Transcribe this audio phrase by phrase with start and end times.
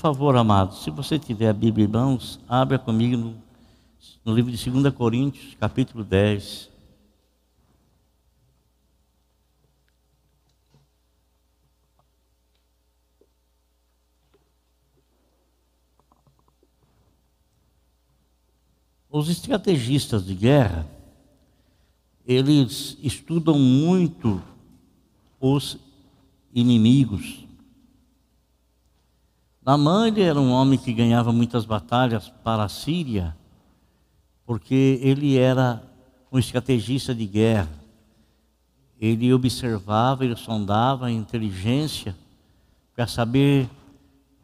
[0.00, 3.42] favor, amados, se você tiver a Bíblia em mãos, abra comigo no,
[4.24, 6.70] no livro de 2 Coríntios, capítulo 10.
[19.10, 20.88] Os estrategistas de guerra,
[22.24, 24.42] eles estudam muito
[25.38, 25.76] os
[26.54, 27.49] inimigos.
[29.64, 33.36] Namã era um homem que ganhava muitas batalhas para a Síria,
[34.46, 35.82] porque ele era
[36.32, 37.70] um estrategista de guerra.
[38.98, 42.16] Ele observava, ele sondava a inteligência
[42.94, 43.68] para saber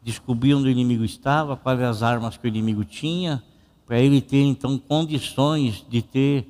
[0.03, 3.43] descobrir onde o inimigo estava, quais as armas que o inimigo tinha,
[3.85, 6.47] para ele ter então condições de ter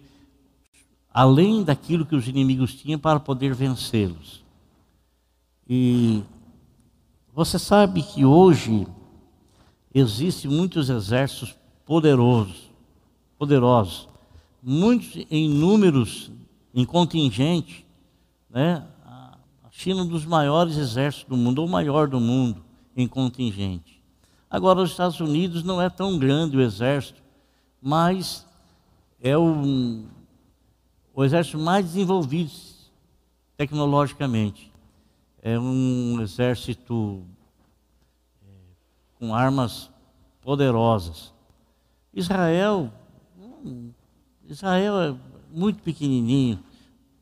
[1.09, 4.43] além daquilo que os inimigos tinham para poder vencê-los.
[5.67, 6.21] E
[7.37, 8.87] você sabe que hoje
[9.93, 12.71] existem muitos exércitos poderosos,
[13.37, 14.09] poderosos,
[14.59, 16.31] muitos em números,
[16.73, 17.85] em contingente,
[18.49, 18.83] né?
[19.05, 23.07] A China é um dos maiores exércitos do mundo, ou o maior do mundo em
[23.07, 24.01] contingente.
[24.49, 27.21] Agora, os Estados Unidos não é tão grande o exército
[27.79, 28.47] mas
[29.21, 30.05] é o,
[31.13, 32.49] o exército mais desenvolvido
[33.55, 34.71] tecnologicamente.
[35.41, 37.23] É um exército
[38.41, 38.49] é,
[39.19, 39.89] com armas
[40.41, 41.33] poderosas.
[42.13, 42.91] Israel,
[43.37, 43.91] hum,
[44.45, 45.15] Israel é
[45.51, 46.59] muito pequenininho,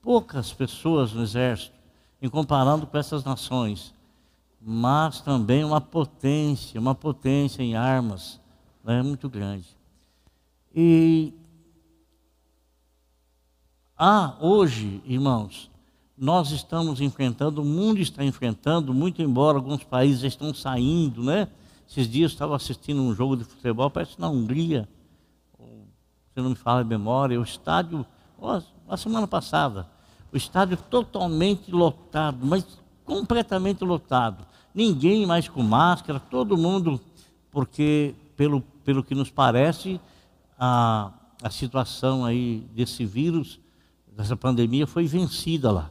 [0.02, 1.76] poucas pessoas no exército,
[2.22, 3.94] em comparando com essas nações,
[4.62, 8.40] mas também uma potência, uma potência em armas,
[8.84, 9.76] né, muito grande.
[10.74, 11.34] E
[13.98, 15.70] há hoje, irmãos,
[16.18, 21.48] nós estamos enfrentando, o mundo está enfrentando, muito embora alguns países estão saindo, né?
[21.88, 24.88] Esses dias eu estava assistindo um jogo de futebol, parece na Hungria,
[26.34, 28.06] se não me fala a memória, o estádio,
[28.38, 29.88] ó, a semana passada,
[30.34, 32.66] o estádio totalmente lotado, mas
[33.06, 34.46] completamente lotado.
[34.74, 37.00] Ninguém mais com máscara, todo mundo,
[37.50, 40.00] porque pelo, pelo que nos parece,
[40.60, 43.60] a, a situação aí desse vírus,
[44.14, 45.90] dessa pandemia, foi vencida lá.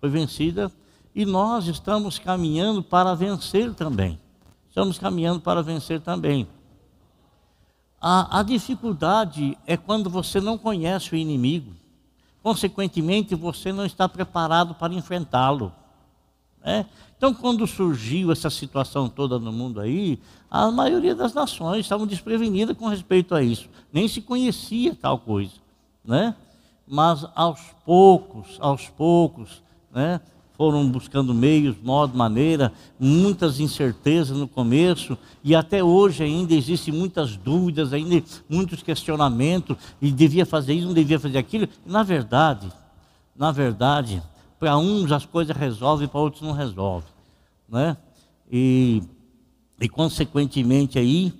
[0.00, 0.70] Foi vencida
[1.14, 4.20] e nós estamos caminhando para vencer também.
[4.68, 6.46] Estamos caminhando para vencer também.
[8.00, 11.72] A, a dificuldade é quando você não conhece o inimigo.
[12.42, 15.72] Consequentemente, você não está preparado para enfrentá-lo.
[16.64, 16.86] Né?
[17.16, 22.76] Então, quando surgiu essa situação toda no mundo aí, a maioria das nações estavam desprevenidas
[22.76, 23.68] com respeito a isso.
[23.92, 25.54] Nem se conhecia tal coisa,
[26.04, 26.36] né?
[26.86, 29.62] Mas aos poucos, aos poucos,
[29.92, 30.20] né?
[30.56, 37.36] Foram buscando meios, modo, maneira, muitas incertezas no começo e até hoje ainda existem muitas
[37.36, 41.68] dúvidas, ainda muitos questionamentos e devia fazer isso, não devia fazer aquilo.
[41.86, 42.72] na verdade,
[43.36, 44.20] na verdade,
[44.58, 47.08] para uns as coisas resolvem, para outros não resolvem.
[47.68, 47.96] Né?
[48.50, 49.00] E,
[49.80, 51.32] e consequentemente aí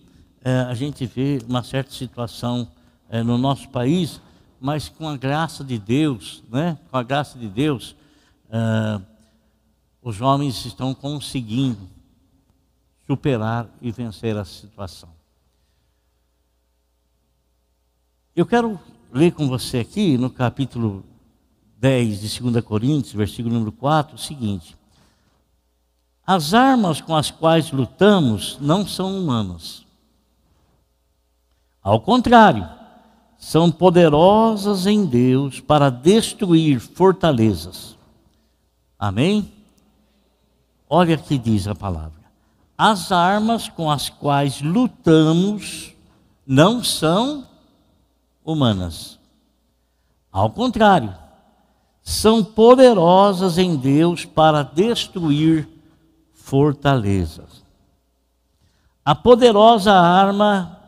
[0.44, 2.68] é, a gente vê uma certa situação
[3.10, 4.20] é, no nosso país,
[4.60, 6.78] mas com a graça de Deus, né?
[6.88, 7.96] com a graça de Deus,
[8.50, 9.00] é,
[10.02, 11.88] os homens estão conseguindo
[13.06, 15.08] superar e vencer essa situação.
[18.34, 18.78] Eu quero
[19.12, 21.04] ler com você aqui no capítulo
[21.78, 24.76] 10 de 2 Coríntios, versículo número 4, o seguinte:
[26.26, 29.84] As armas com as quais lutamos não são humanas.
[31.82, 32.68] Ao contrário,
[33.38, 37.97] são poderosas em Deus para destruir fortalezas.
[38.98, 39.52] Amém?
[40.88, 42.18] Olha o que diz a palavra.
[42.76, 45.92] As armas com as quais lutamos
[46.46, 47.46] não são
[48.44, 49.18] humanas.
[50.32, 51.14] Ao contrário,
[52.02, 55.68] são poderosas em Deus para destruir
[56.32, 57.62] fortalezas.
[59.04, 60.78] A poderosa arma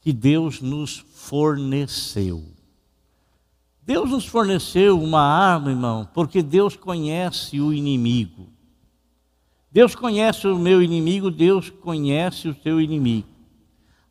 [0.00, 2.44] que Deus nos forneceu.
[3.88, 8.46] Deus nos forneceu uma arma, irmão, porque Deus conhece o inimigo.
[9.72, 13.26] Deus conhece o meu inimigo, Deus conhece o teu inimigo.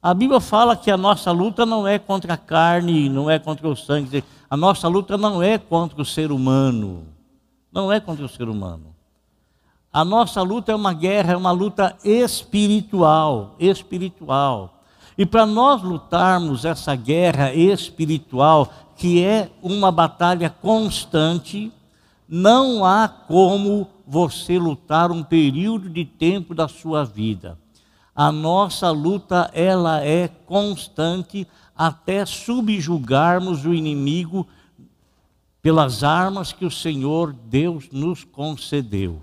[0.02, 3.70] A Bíblia fala que a nossa luta não é contra a carne, não é contra
[3.70, 4.24] o sangue.
[4.50, 7.04] A nossa luta não é contra o ser humano.
[7.72, 8.96] Não é contra o ser humano.
[9.94, 14.74] A nossa luta é uma guerra, é uma luta espiritual, espiritual.
[15.16, 21.72] E para nós lutarmos essa guerra espiritual, que é uma batalha constante,
[22.28, 27.58] não há como você lutar um período de tempo da sua vida.
[28.16, 34.48] A nossa luta ela é constante até subjugarmos o inimigo
[35.62, 39.22] pelas armas que o Senhor Deus nos concedeu.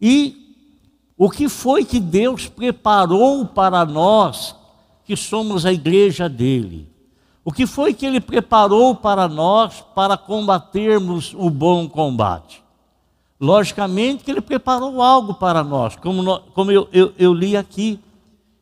[0.00, 0.56] E
[1.16, 4.56] o que foi que Deus preparou para nós
[5.04, 6.97] que somos a igreja dele?
[7.48, 12.62] O que foi que ele preparou para nós para combatermos o bom combate?
[13.40, 18.00] Logicamente que ele preparou algo para nós, como, nós, como eu, eu, eu li aqui.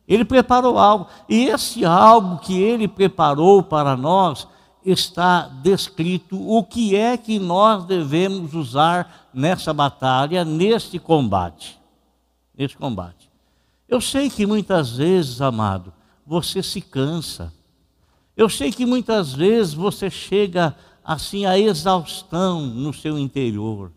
[0.06, 1.08] Ele preparou algo.
[1.28, 4.46] E esse algo que ele preparou para nós
[4.84, 11.76] está descrito o que é que nós devemos usar nessa batalha, neste combate.
[12.56, 13.28] Neste combate.
[13.88, 15.92] Eu sei que muitas vezes, amado,
[16.24, 17.52] você se cansa.
[18.36, 23.90] Eu sei que muitas vezes você chega assim à exaustão no seu interior.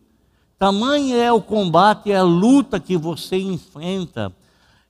[0.58, 4.34] Tamanho é o combate, é a luta que você enfrenta.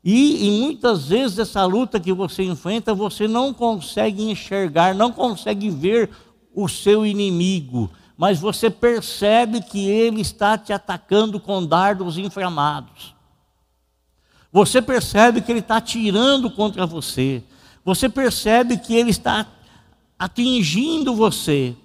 [0.03, 5.69] E, e, muitas vezes essa luta que você enfrenta, você não consegue enxergar, não consegue
[5.69, 6.09] ver
[6.53, 13.13] o seu inimigo, mas você percebe que ele está te atacando com dardos inflamados.
[14.51, 17.43] Você percebe que ele está atirando contra você.
[17.89, 19.47] Você percebe que ele está
[20.19, 21.75] atingindo você.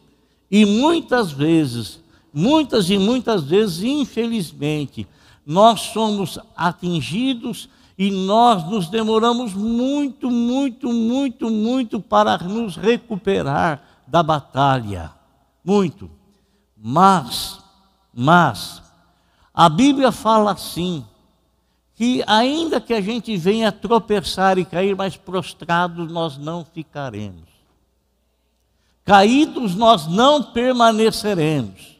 [0.50, 1.98] E muitas vezes,
[2.30, 5.08] muitas e muitas vezes, infelizmente,
[5.46, 14.22] nós somos atingidos e nós nos demoramos muito, muito, muito, muito para nos recuperar da
[14.22, 15.10] batalha.
[15.64, 16.10] Muito.
[16.76, 17.60] Mas,
[18.12, 18.82] mas,
[19.54, 21.02] a Bíblia fala assim,
[21.94, 27.48] que ainda que a gente venha tropeçar e cair, mas prostrados nós não ficaremos.
[29.04, 31.98] Caídos nós não permaneceremos.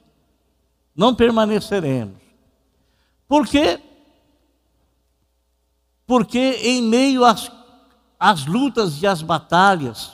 [0.96, 2.16] Não permaneceremos.
[3.28, 3.80] Por quê?
[6.06, 7.50] Porque em meio às,
[8.18, 10.12] às lutas e às batalhas,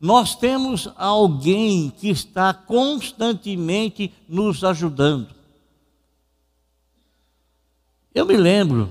[0.00, 5.37] nós temos alguém que está constantemente nos ajudando.
[8.18, 8.90] Eu me lembro,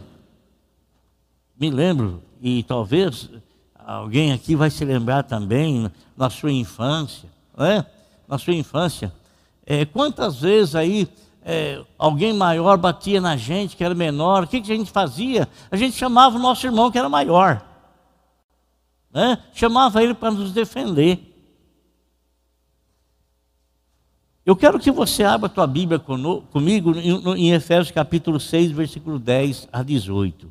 [1.59, 3.29] me lembro, e talvez
[3.77, 7.85] alguém aqui vai se lembrar também na sua infância, não é?
[8.25, 9.11] Na sua infância.
[9.65, 11.09] É, quantas vezes aí
[11.43, 15.45] é, alguém maior batia na gente que era menor, o que, que a gente fazia?
[15.69, 17.61] A gente chamava o nosso irmão que era maior.
[19.11, 19.39] Né?
[19.51, 21.26] Chamava ele para nos defender.
[24.47, 29.67] Eu quero que você abra a tua Bíblia comigo em Efésios capítulo 6, versículo 10
[29.73, 30.49] a 18.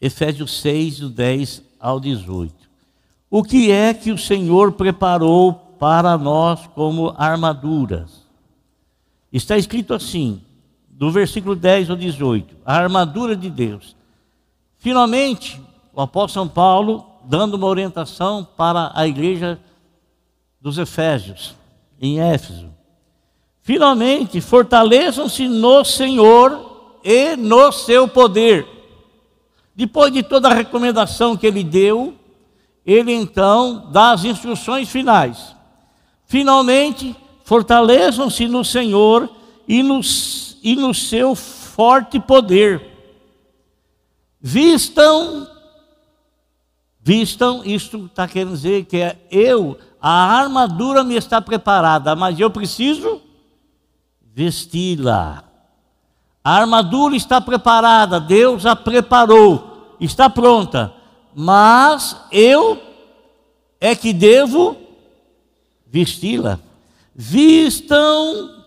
[0.00, 2.52] Efésios 6, do 10 ao 18.
[3.30, 8.26] O que é que o Senhor preparou para nós como armaduras?
[9.32, 10.42] Está escrito assim,
[10.88, 13.94] do versículo 10 ao 18, a armadura de Deus.
[14.78, 19.56] Finalmente, o apóstolo São Paulo dando uma orientação para a igreja
[20.60, 21.54] dos Efésios
[22.04, 22.70] em Éfeso.
[23.62, 28.66] Finalmente, fortaleçam-se no Senhor e no seu poder.
[29.74, 32.14] Depois de toda a recomendação que ele deu,
[32.84, 35.56] ele então dá as instruções finais.
[36.26, 39.28] Finalmente, fortaleçam-se no Senhor
[39.66, 40.00] e no,
[40.62, 42.92] e no seu forte poder.
[44.38, 45.48] Vistam,
[47.00, 52.50] vistam, isto está querendo dizer que é eu a armadura me está preparada, mas eu
[52.50, 53.22] preciso
[54.34, 55.44] vesti-la.
[56.44, 60.92] A armadura está preparada, Deus a preparou, está pronta,
[61.34, 62.78] mas eu
[63.80, 64.76] é que devo
[65.86, 66.60] vesti-la.
[67.14, 68.62] Vistam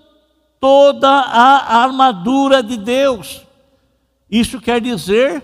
[0.60, 3.44] toda a armadura de Deus.
[4.27, 5.44] Isso quer dizer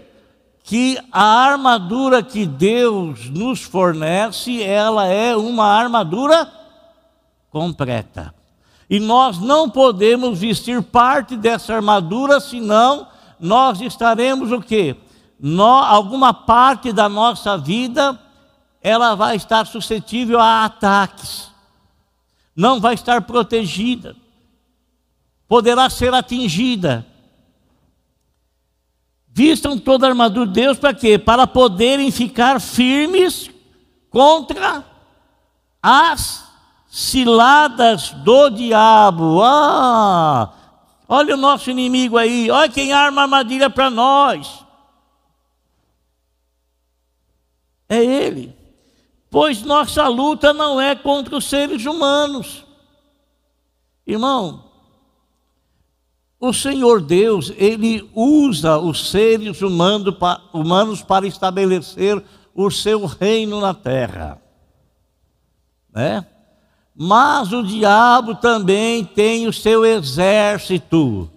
[0.63, 6.49] que a armadura que Deus nos fornece, ela é uma armadura
[7.49, 8.33] completa.
[8.89, 14.95] E nós não podemos vestir parte dessa armadura, senão nós estaremos o quê?
[15.37, 18.17] No, alguma parte da nossa vida,
[18.81, 21.51] ela vai estar suscetível a ataques.
[22.55, 24.15] Não vai estar protegida.
[25.45, 27.05] Poderá ser atingida
[29.35, 31.17] Vistam toda a armadura de Deus para quê?
[31.17, 33.49] Para poderem ficar firmes
[34.11, 34.85] contra
[35.81, 36.47] as
[36.87, 39.41] ciladas do diabo.
[39.41, 40.53] Ah!
[41.09, 44.63] Olha o nosso inimigo aí, olha quem arma armadilha para nós.
[47.89, 48.55] É ele.
[49.31, 52.63] Pois nossa luta não é contra os seres humanos.
[54.05, 54.62] Irmão,
[56.45, 62.21] o Senhor Deus, ele usa os seres humanos para estabelecer
[62.53, 64.41] o seu reino na terra.
[65.95, 66.25] Né?
[66.93, 71.31] Mas o diabo também tem o seu exército,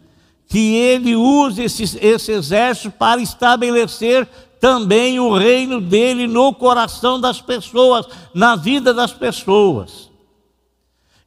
[0.49, 7.41] que ele usa esse, esse exército para estabelecer também o reino dele no coração das
[7.41, 10.06] pessoas, na vida das pessoas.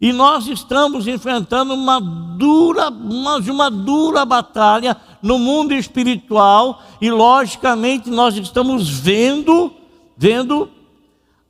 [0.02, 8.10] E nós estamos enfrentando uma dura, uma, uma dura batalha no mundo espiritual e logicamente
[8.10, 9.74] nós estamos vendo,
[10.16, 10.72] vendo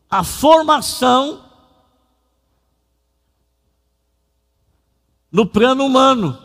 [0.10, 1.44] a formação
[5.32, 6.36] no plano humano.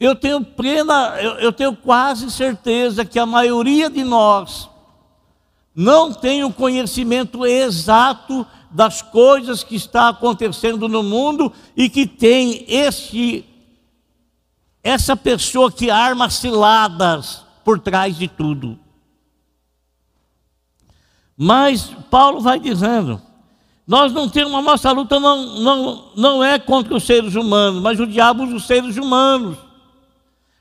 [0.00, 4.68] Eu tenho plena, eu, eu tenho quase certeza que a maioria de nós
[5.74, 12.64] não tem o conhecimento exato das coisas que está acontecendo no mundo e que tem
[12.68, 13.44] esse
[14.82, 18.78] essa pessoa que arma ciladas por trás de tudo.
[21.34, 23.20] Mas Paulo vai dizendo,
[23.86, 27.98] nós não temos a nossa luta não, não, não é contra os seres humanos, mas
[27.98, 29.56] o diabo usa os seres humanos.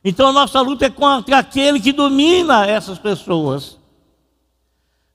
[0.05, 3.77] Então a nossa luta é contra aquele que domina essas pessoas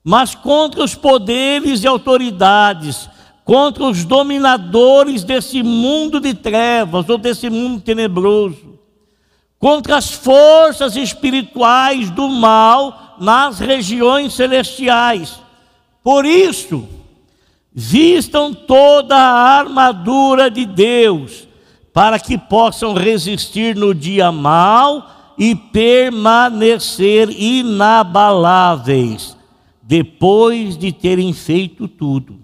[0.09, 3.07] mas contra os poderes e autoridades,
[3.45, 8.79] contra os dominadores desse mundo de trevas ou desse mundo tenebroso,
[9.59, 15.39] contra as forças espirituais do mal nas regiões celestiais.
[16.03, 16.89] Por isso,
[17.71, 21.47] vistam toda a armadura de Deus,
[21.93, 29.37] para que possam resistir no dia mal e permanecer inabaláveis
[29.89, 32.39] depois de terem feito tudo.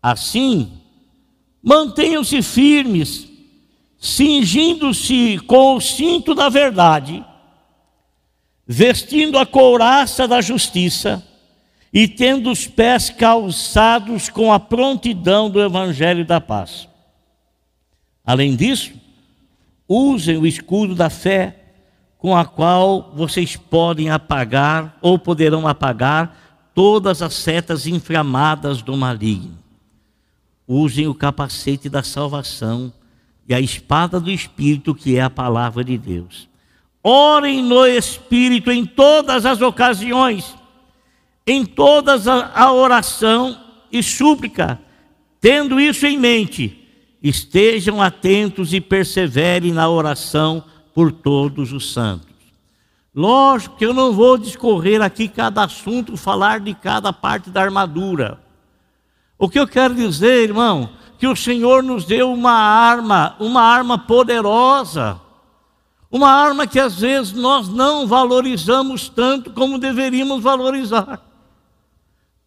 [0.00, 0.70] Assim,
[1.60, 3.28] mantenham-se firmes,
[3.98, 7.24] cingindo-se com o cinto da verdade,
[8.64, 11.26] vestindo a couraça da justiça
[11.92, 16.88] e tendo os pés calçados com a prontidão do evangelho da paz.
[18.24, 18.92] Além disso,
[19.88, 21.67] usem o escudo da fé
[22.18, 26.36] com a qual vocês podem apagar ou poderão apagar
[26.74, 29.56] todas as setas inflamadas do maligno.
[30.66, 32.92] Usem o capacete da salvação
[33.48, 36.48] e a espada do Espírito, que é a palavra de Deus.
[37.02, 40.54] Orem no Espírito em todas as ocasiões,
[41.46, 43.58] em todas a oração
[43.90, 44.78] e súplica.
[45.40, 46.84] Tendo isso em mente,
[47.22, 50.64] estejam atentos e perseverem na oração
[50.98, 52.34] por todos os santos.
[53.14, 58.40] Lógico que eu não vou discorrer aqui cada assunto, falar de cada parte da armadura.
[59.38, 63.96] O que eu quero dizer, irmão, que o Senhor nos deu uma arma, uma arma
[63.96, 65.20] poderosa,
[66.10, 71.22] uma arma que às vezes nós não valorizamos tanto como deveríamos valorizar.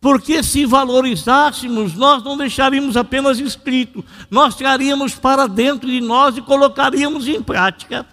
[0.01, 6.41] Porque se valorizássemos, nós não deixaríamos apenas escrito, nós traríamos para dentro de nós e
[6.41, 8.05] colocaríamos em prática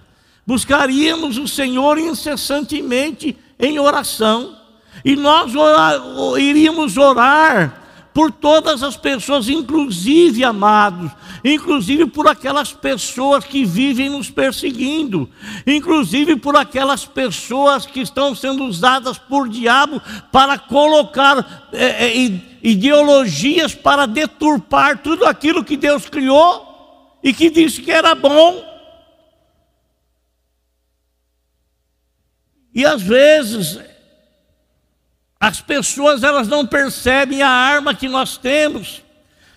[0.48, 4.56] buscaríamos o Senhor incessantemente em oração,
[5.04, 6.00] e nós orar,
[6.38, 7.82] iríamos orar
[8.14, 11.10] por todas as pessoas, inclusive amados,
[11.44, 15.28] inclusive por aquelas pessoas que vivem nos perseguindo,
[15.66, 20.00] inclusive por aquelas pessoas que estão sendo usadas por diabo
[20.32, 27.82] para colocar é, é, ideologias para deturpar tudo aquilo que Deus criou e que disse
[27.82, 28.77] que era bom.
[32.78, 33.80] E às vezes
[35.40, 39.02] as pessoas elas não percebem a arma que nós temos.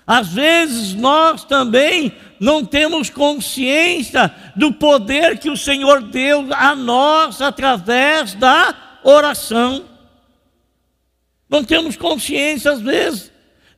[0.07, 7.43] Às vezes nós também não temos consciência do poder que o Senhor deu a nós
[7.43, 9.85] através da oração.
[11.47, 13.30] Não temos consciência às vezes.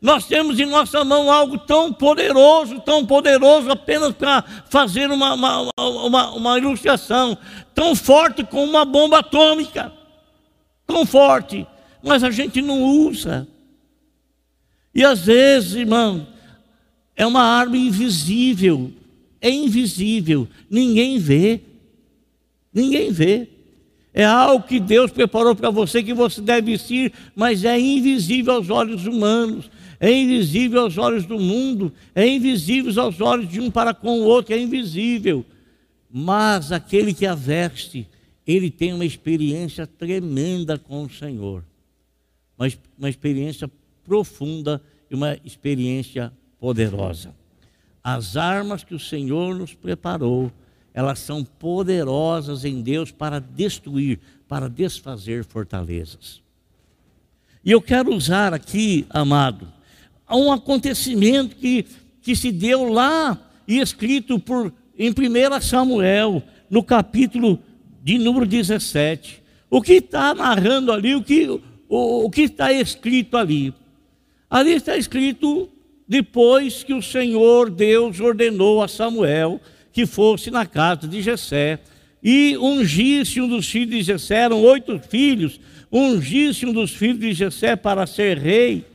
[0.04, 5.72] Nós temos em nossa mão algo tão poderoso, tão poderoso, apenas para fazer uma, uma,
[5.80, 7.38] uma, uma, ilustração,
[7.74, 9.94] tão forte como uma bomba atômica,
[10.86, 11.66] tão forte,
[12.04, 13.48] mas a gente não usa.
[14.94, 16.28] E às vezes, irmão,
[17.16, 18.92] é uma arma invisível,
[19.40, 21.62] é invisível, ninguém vê,
[22.74, 23.48] ninguém vê.
[24.14, 28.70] É algo que Deus preparou para você que você deve vestir, mas é invisível aos
[28.70, 29.72] olhos humanos
[30.04, 34.26] é invisível aos olhos do mundo, é invisível aos olhos de um para com o
[34.26, 35.46] outro, é invisível.
[36.12, 38.06] Mas aquele que a veste,
[38.46, 41.64] ele tem uma experiência tremenda com o Senhor,
[42.60, 42.68] uma,
[43.00, 43.72] uma experiência
[44.04, 47.34] profunda e uma experiência poderosa.
[48.04, 50.52] As armas que o Senhor nos preparou,
[50.94, 54.20] elas são poderosas em Deus para destruir,
[54.50, 56.42] para desfazer fortalezas.
[57.64, 59.66] E eu quero usar aqui, amado,
[60.36, 61.86] um acontecimento que,
[62.22, 67.60] que se deu lá e escrito por, em 1 Samuel, no capítulo
[68.04, 69.42] de número 17.
[69.70, 73.74] O que está narrando ali, o que, o, o que está escrito ali?
[74.50, 75.70] Ali está escrito
[76.08, 79.60] depois que o Senhor Deus ordenou a Samuel
[79.92, 81.80] que fosse na casa de Jessé
[82.22, 85.60] e ungisse um dos filhos de Jessé, eram oito filhos,
[85.92, 88.86] ungisse um dos filhos de Jessé para ser rei.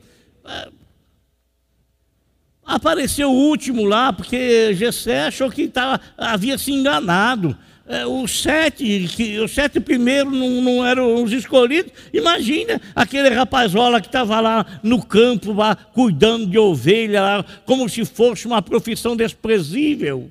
[2.69, 7.57] Apareceu o último lá, porque Jessé achou que tava, havia se enganado.
[7.87, 11.91] É, os sete, que, os sete primeiros não, não, eram os escolhidos.
[12.13, 18.05] Imagina aquele rapazola que estava lá no campo, lá, cuidando de ovelha, lá, como se
[18.05, 20.31] fosse uma profissão desprezível.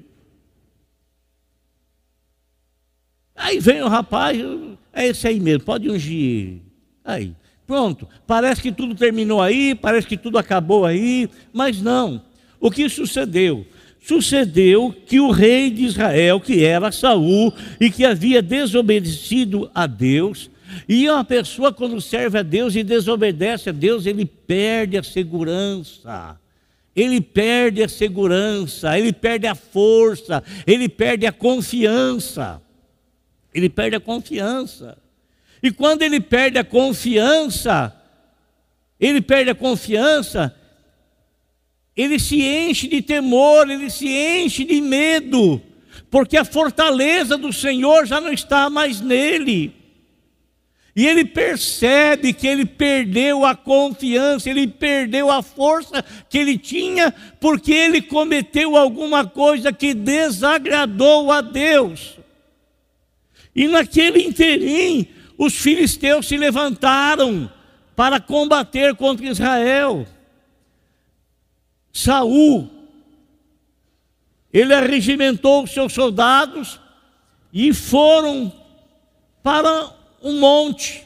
[3.36, 4.38] Aí vem o rapaz,
[4.94, 6.60] é esse aí mesmo, pode ungir.
[7.03, 7.34] Aí,
[7.65, 8.08] pronto.
[8.27, 12.27] Parece que tudo terminou aí, parece que tudo acabou aí, mas não.
[12.60, 13.66] O que sucedeu?
[14.00, 20.50] Sucedeu que o rei de Israel, que era Saul e que havia desobedecido a Deus,
[20.88, 26.40] e uma pessoa quando serve a Deus e desobedece a Deus, ele perde a segurança.
[26.96, 32.60] Ele perde a segurança, ele perde a força, ele perde a confiança.
[33.54, 34.98] Ele perde a confiança.
[35.62, 37.96] E quando ele perde a confiança,
[39.00, 40.56] ele perde a confiança,
[41.98, 45.60] ele se enche de temor, ele se enche de medo,
[46.12, 49.74] porque a fortaleza do Senhor já não está mais nele.
[50.96, 57.13] E ele percebe que ele perdeu a confiança, ele perdeu a força que ele tinha,
[57.39, 62.17] porque ele cometeu alguma coisa que desagradou a Deus.
[63.56, 67.52] E naquele interim, os filisteus se levantaram
[67.95, 70.06] para combater contra Israel.
[71.98, 72.70] Saul,
[74.54, 76.80] ele arregimentou seus soldados
[77.52, 78.54] e foram
[79.42, 79.90] para
[80.22, 81.04] um monte.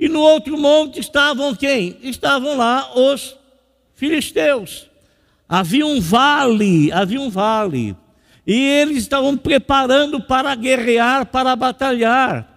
[0.00, 1.98] E no outro monte estavam quem?
[2.02, 3.36] Estavam lá os
[3.94, 4.88] filisteus.
[5.48, 7.96] Havia um vale, havia um vale.
[8.44, 12.52] E eles estavam preparando para guerrear, para batalhar.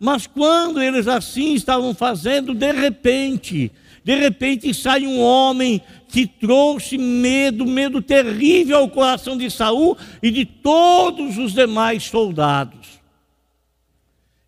[0.00, 3.70] Mas quando eles assim estavam fazendo, de repente,
[4.02, 10.30] de repente sai um homem que trouxe medo, medo terrível ao coração de Saul e
[10.30, 12.96] de todos os demais soldados.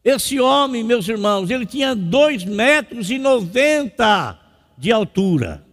[0.05, 4.39] Esse homem, meus irmãos, ele tinha dois metros e noventa
[4.77, 5.65] de altura.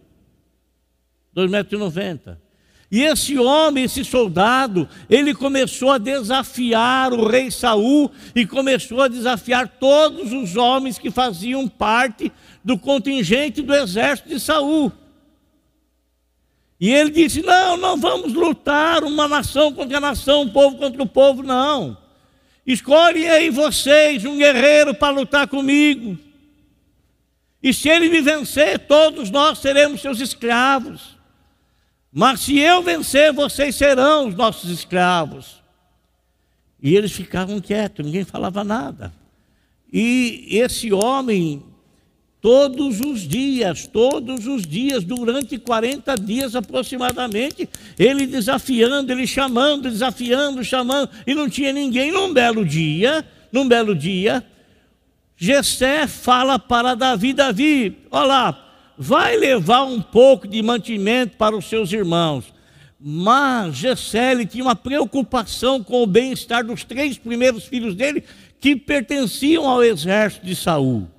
[1.32, 2.46] Dois metros e noventa.
[2.90, 9.08] E esse homem, esse soldado, ele começou a desafiar o rei Saul e começou a
[9.08, 12.30] desafiar todos os homens que faziam parte
[12.64, 14.92] do contingente do exército de Saul.
[16.80, 21.02] E ele disse: Não, não vamos lutar uma nação contra a nação, um povo contra
[21.02, 21.96] o povo, não.
[22.66, 26.18] Escolhem aí vocês um guerreiro para lutar comigo.
[27.62, 31.16] E se ele me vencer, todos nós seremos seus escravos.
[32.12, 35.62] Mas se eu vencer, vocês serão os nossos escravos.
[36.82, 39.12] E eles ficavam quietos, ninguém falava nada.
[39.92, 41.62] E esse homem,
[42.46, 50.62] todos os dias, todos os dias, durante 40 dias aproximadamente, ele desafiando, ele chamando, desafiando,
[50.62, 52.12] chamando, e não tinha ninguém.
[52.12, 54.46] Num belo dia, num belo dia,
[55.36, 61.64] Jessé fala para Davi, Davi, olha lá, vai levar um pouco de mantimento para os
[61.64, 62.44] seus irmãos.
[63.00, 68.22] Mas Gessele tinha uma preocupação com o bem-estar dos três primeiros filhos dele,
[68.60, 71.15] que pertenciam ao exército de Saul.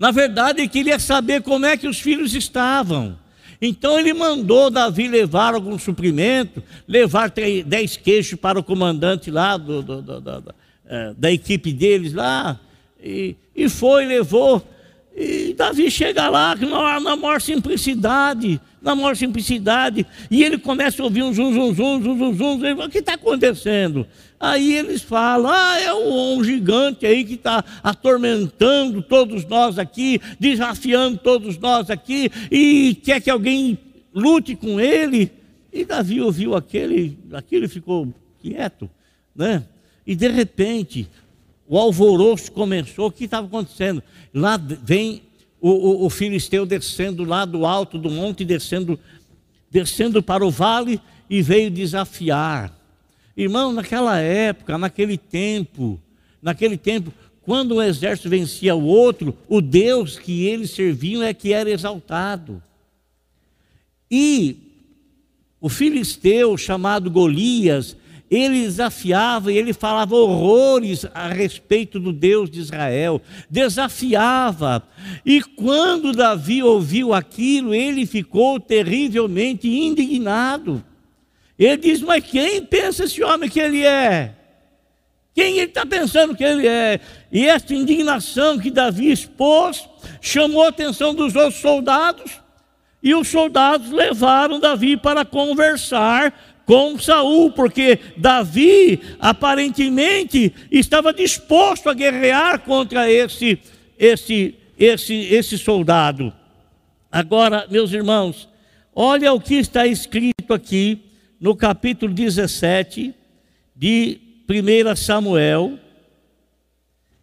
[0.00, 3.18] Na verdade, ele queria saber como é que os filhos estavam.
[3.60, 7.30] Então ele mandou Davi levar algum suprimento, levar
[7.66, 10.42] dez queixos para o comandante lá do, do, do, da,
[10.86, 12.58] eh, da equipe deles lá.
[12.98, 14.66] E, e foi, levou.
[15.16, 21.22] E Davi chega lá na maior simplicidade, na maior simplicidade, e ele começa a ouvir
[21.22, 24.06] um zum, zum, zum, zum, zum, zum, ele o que está acontecendo?
[24.38, 31.18] Aí eles falam, ah, é um, gigante aí que está atormentando todos nós aqui, desafiando
[31.18, 33.78] todos nós aqui, e quer que alguém
[34.14, 35.30] lute com ele.
[35.72, 38.08] E Davi ouviu aquele, aquele ficou
[38.40, 38.88] quieto,
[39.36, 39.62] né?
[40.06, 41.06] E de repente,
[41.68, 44.02] o alvoroço começou, o que estava acontecendo?
[44.32, 45.22] Lá vem
[45.60, 48.98] o, o, o filisteu descendo lá do alto do monte, descendo
[49.70, 52.76] descendo para o vale e veio desafiar.
[53.36, 56.00] Irmão, naquela época, naquele tempo,
[56.42, 57.12] naquele tempo,
[57.42, 62.60] quando um exército vencia o outro, o Deus que eles serviam é que era exaltado.
[64.10, 64.56] E
[65.60, 67.96] o filisteu chamado Golias,
[68.30, 74.84] ele desafiava e ele falava horrores a respeito do Deus de Israel, desafiava.
[75.26, 80.84] E quando Davi ouviu aquilo, ele ficou terrivelmente indignado.
[81.58, 84.36] Ele diz: Mas quem pensa esse homem que ele é?
[85.34, 87.00] Quem ele está pensando que ele é?
[87.32, 89.88] E essa indignação que Davi expôs
[90.20, 92.40] chamou a atenção dos outros soldados,
[93.02, 101.94] e os soldados levaram Davi para conversar com Saul, porque Davi aparentemente estava disposto a
[101.94, 103.58] guerrear contra esse
[103.98, 106.32] esse esse esse soldado.
[107.10, 108.48] Agora, meus irmãos,
[108.94, 111.06] olha o que está escrito aqui
[111.40, 113.12] no capítulo 17
[113.74, 115.76] de 1 Samuel.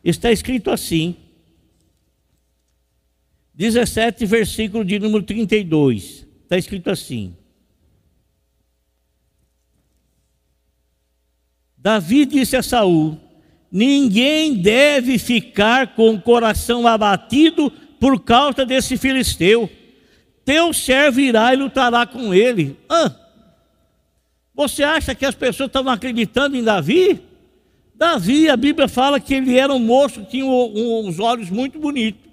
[0.03, 1.15] Está escrito assim:
[3.55, 6.27] 17, versículo de número 32.
[6.43, 7.36] Está escrito assim:
[11.87, 13.17] Davi disse a Saul:
[13.71, 19.69] Ninguém deve ficar com o coração abatido por causa desse filisteu.
[20.43, 22.75] Teu servo irá e lutará com ele.
[24.53, 27.21] Você acha que as pessoas estavam acreditando em Davi?
[27.95, 32.29] Davi, a Bíblia fala que ele era um moço que tinha uns olhos muito bonitos.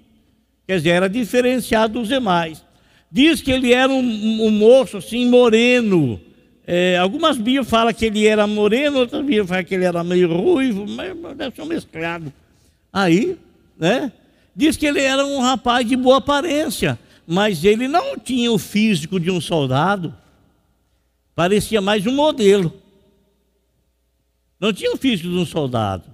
[0.67, 2.61] Quer dizer, era diferenciado dos demais.
[3.09, 6.19] Diz que ele era um, um moço assim, moreno,
[6.67, 10.33] é, algumas Bíblias falam que ele era moreno, outras Bíblias falam que ele era meio
[10.33, 12.33] ruivo, mas deve ser um mesclado.
[12.91, 13.37] Aí,
[13.77, 14.11] né?
[14.55, 16.97] Diz que ele era um rapaz de boa aparência,
[17.27, 20.15] mas ele não tinha o físico de um soldado,
[21.35, 22.73] parecia mais um modelo.
[24.59, 26.05] Não tinha o físico de um soldado.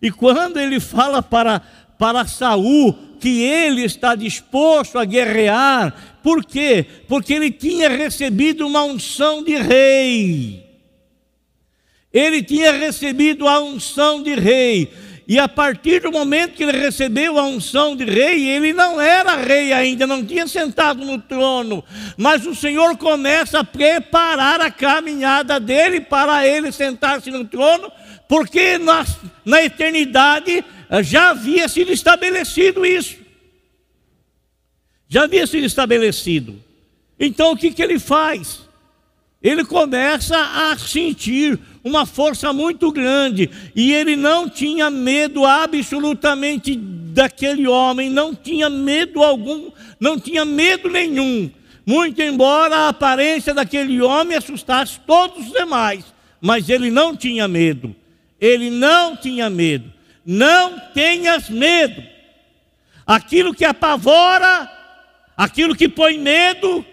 [0.00, 1.60] E quando ele fala para,
[1.98, 6.18] para Saul que ele está disposto a guerrear.
[6.22, 6.86] Por quê?
[7.06, 10.64] Porque ele tinha recebido uma unção de rei.
[12.12, 14.90] Ele tinha recebido a unção de rei.
[15.28, 19.36] E a partir do momento que ele recebeu a unção de rei, ele não era
[19.36, 21.84] rei ainda, não tinha sentado no trono,
[22.16, 27.92] mas o Senhor começa a preparar a caminhada dele para ele sentar-se no trono,
[28.26, 29.04] porque na,
[29.44, 30.64] na eternidade
[31.02, 33.16] já havia sido estabelecido isso.
[35.08, 36.62] Já havia sido estabelecido.
[37.18, 38.68] Então o que, que ele faz?
[39.42, 47.66] Ele começa a sentir uma força muito grande e ele não tinha medo absolutamente daquele
[47.68, 49.70] homem, não tinha medo algum,
[50.00, 51.50] não tinha medo nenhum.
[51.86, 56.04] Muito embora a aparência daquele homem assustasse todos os demais,
[56.40, 57.94] mas ele não tinha medo.
[58.40, 59.97] Ele não tinha medo.
[60.30, 62.02] Não tenhas medo.
[63.06, 64.70] Aquilo que apavora,
[65.34, 66.84] aquilo que põe medo,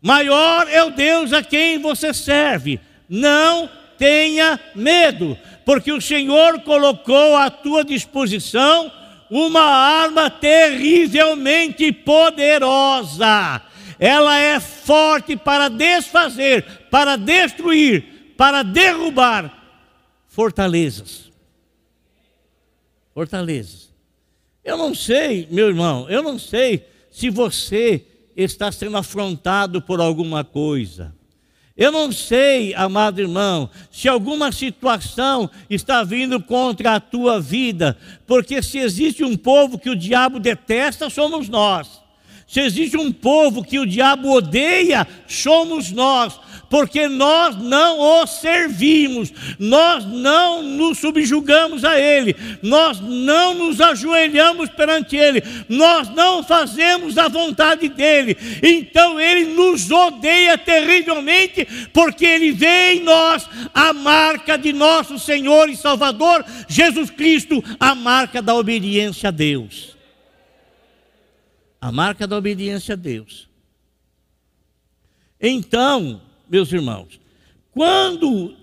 [0.00, 2.78] maior é o Deus a quem você serve.
[3.08, 8.92] Não tenha medo, porque o Senhor colocou à tua disposição
[9.28, 13.62] uma arma terrivelmente poderosa.
[13.98, 19.52] Ela é forte para desfazer, para destruir, para derrubar
[20.28, 21.27] fortalezas
[23.18, 23.90] fortalezas.
[24.64, 30.44] Eu não sei, meu irmão, eu não sei se você está sendo afrontado por alguma
[30.44, 31.12] coisa.
[31.76, 38.62] Eu não sei, amado irmão, se alguma situação está vindo contra a tua vida, porque
[38.62, 42.00] se existe um povo que o diabo detesta, somos nós.
[42.46, 46.38] Se existe um povo que o diabo odeia, somos nós
[46.70, 54.68] porque nós não o servimos, nós não nos subjugamos a Ele, nós não nos ajoelhamos
[54.70, 62.52] perante Ele, nós não fazemos a vontade dEle, então Ele nos odeia terrivelmente, porque Ele
[62.52, 68.54] vê em nós a marca de nosso Senhor e Salvador Jesus Cristo, a marca da
[68.54, 69.96] obediência a Deus.
[71.80, 73.48] A marca da obediência a Deus.
[75.40, 77.20] Então, meus irmãos,
[77.72, 78.54] quando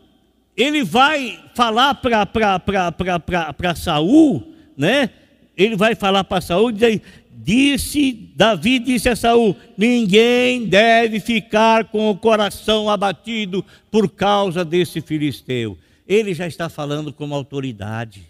[0.56, 5.10] ele vai falar para Saul, né?
[5.58, 12.10] Ele vai falar para Saul, diz, disse, Davi disse a Saul: ninguém deve ficar com
[12.10, 15.78] o coração abatido por causa desse filisteu.
[16.08, 18.24] Ele já está falando como autoridade.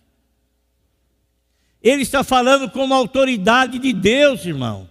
[1.81, 4.89] Ele está falando como autoridade de Deus, irmão.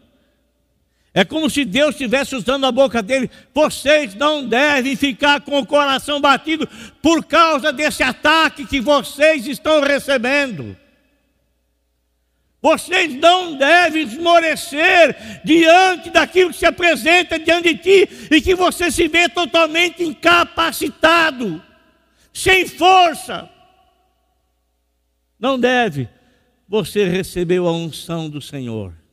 [1.17, 3.31] É como se Deus estivesse usando a boca dele.
[3.55, 6.69] Vocês não devem ficar com o coração batido
[7.01, 10.77] por causa desse ataque que vocês estão recebendo.
[12.61, 18.91] Vocês não devem esmorecer diante daquilo que se apresenta diante de ti e que você
[18.91, 21.63] se vê totalmente incapacitado,
[22.33, 23.49] sem força.
[25.39, 26.09] Não deve.
[26.67, 29.04] Você recebeu a unção do Senhor.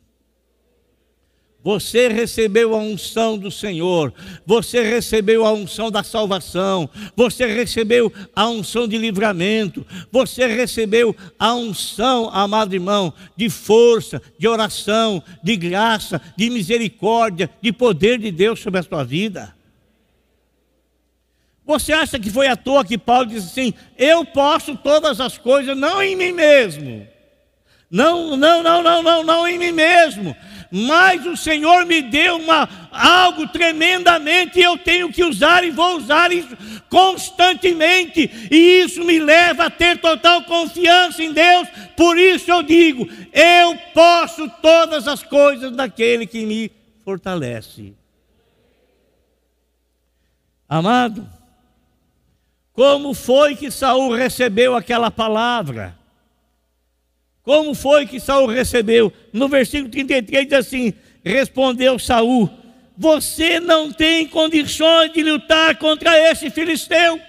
[1.63, 4.12] Você recebeu a unção do Senhor,
[4.43, 11.54] você recebeu a unção da salvação, você recebeu a unção de livramento, você recebeu a
[11.54, 18.60] unção, amado irmão, de força, de oração, de graça, de misericórdia, de poder de Deus
[18.60, 19.56] sobre a sua vida.
[21.63, 25.78] Você acha que foi à toa que Paulo disse assim: Eu posso todas as coisas,
[25.78, 27.08] não em mim mesmo.
[27.89, 30.36] Não, não, não, não, não, não em mim mesmo
[30.72, 35.98] mas o Senhor me deu uma, algo tremendamente e eu tenho que usar e vou
[35.98, 36.56] usar isso
[36.90, 41.68] constantemente, e isso me leva a ter total confiança em Deus.
[41.98, 46.72] Por isso eu digo: eu posso todas as coisas daquele que me
[47.04, 47.94] fortalece.
[50.70, 51.28] Amado,
[52.72, 56.01] como foi que Saul recebeu aquela palavra?
[57.44, 59.12] Como foi que Saul recebeu?
[59.34, 62.50] No versículo 33 diz assim: Respondeu Saul:
[62.98, 67.20] Você não tem condições de lutar contra esse filisteu.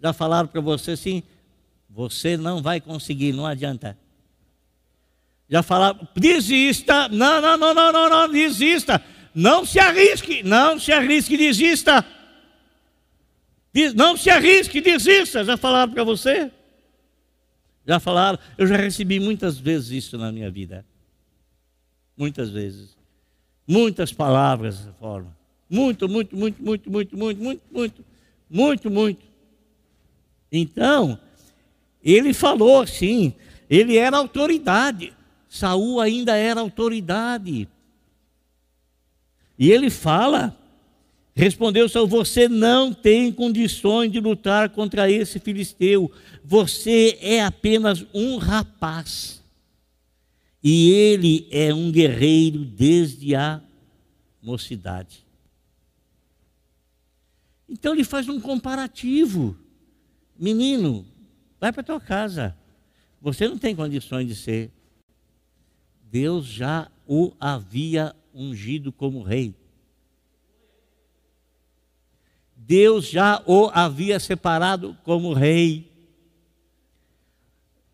[0.00, 1.22] Já falaram para você assim:
[1.90, 3.98] Você não vai conseguir, não adianta.
[5.50, 9.02] Já falaram, desista, não, não, não, não, não, não, desista,
[9.34, 12.04] não se arrisque, não se arrisque, desista.
[13.94, 15.44] Não se arrisque, desista.
[15.44, 16.50] Já falaram para você?
[17.86, 18.38] Já falaram?
[18.56, 20.84] Eu já recebi muitas vezes isso na minha vida.
[22.16, 22.96] Muitas vezes.
[23.66, 25.36] Muitas palavras dessa forma.
[25.70, 28.04] Muito, muito, muito, muito, muito, muito, muito, muito,
[28.50, 29.26] muito, muito.
[30.50, 31.18] Então,
[32.02, 33.34] ele falou assim,
[33.68, 35.14] ele era autoridade.
[35.48, 37.68] Saul ainda era autoridade.
[39.58, 40.57] E ele fala
[41.38, 46.10] Respondeu Saul: Você não tem condições de lutar contra esse filisteu.
[46.44, 49.40] Você é apenas um rapaz.
[50.60, 53.62] E ele é um guerreiro desde a
[54.42, 55.24] mocidade.
[57.68, 59.56] Então ele faz um comparativo.
[60.36, 61.06] Menino,
[61.60, 62.56] vai para tua casa.
[63.20, 64.72] Você não tem condições de ser.
[66.02, 69.54] Deus já o havia ungido como rei.
[72.68, 75.90] Deus já o havia separado como rei.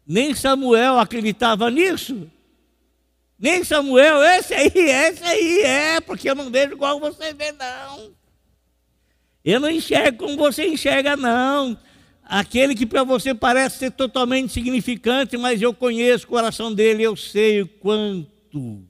[0.04, 2.28] Nem Samuel acreditava nisso.
[3.38, 8.10] Nem Samuel, esse aí, esse aí é, porque eu não vejo igual você vê, não.
[9.44, 11.78] Eu não enxergo como você enxerga, não.
[12.24, 17.14] Aquele que para você parece ser totalmente insignificante, mas eu conheço o coração dele, eu
[17.14, 18.82] sei o quanto,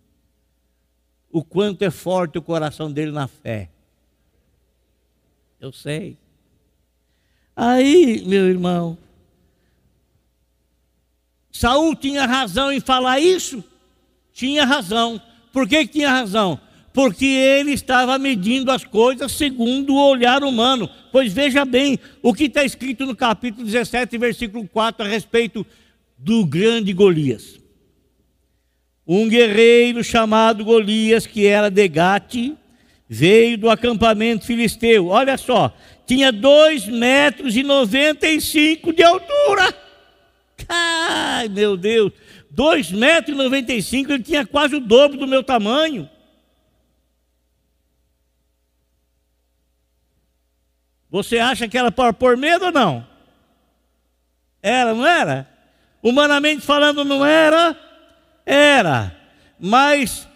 [1.30, 3.73] o quanto é forte o coração dele na fé.
[5.64, 6.18] Eu sei.
[7.56, 8.98] Aí, meu irmão,
[11.50, 13.64] Saul tinha razão em falar isso?
[14.34, 15.18] Tinha razão.
[15.54, 16.60] Por que, tinha razão?
[16.92, 20.86] Porque ele estava medindo as coisas segundo o olhar humano.
[21.10, 25.66] Pois veja bem o que está escrito no capítulo 17, versículo 4, a respeito
[26.18, 27.58] do grande Golias.
[29.06, 32.52] Um guerreiro chamado Golias, que era de Gate,
[33.14, 35.06] veio do acampamento filisteu.
[35.06, 35.72] Olha só,
[36.04, 39.72] tinha 2 metros e 95 de altura.
[40.68, 42.12] Ai, meu Deus,
[42.50, 46.10] 2 metros e 95, ele tinha quase o dobro do meu tamanho.
[51.08, 53.06] Você acha que era para pôr medo ou não?
[54.60, 55.48] Era, não era?
[56.02, 57.76] Humanamente falando, não era?
[58.44, 59.16] Era.
[59.58, 60.26] Mas